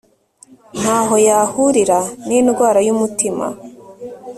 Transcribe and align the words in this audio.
ntaho 0.79 1.15
yahurira 1.27 1.99
n'indwara 2.27 2.79
y'umutima 2.87 3.45